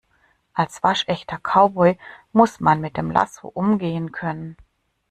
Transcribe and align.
Als 0.55 0.81
waschechter 0.81 1.37
Cowboy 1.37 1.95
muss 2.33 2.59
man 2.59 2.81
mit 2.81 2.97
dem 2.97 3.11
Lasso 3.11 3.47
umgehen 3.49 4.11
können. 4.11 4.57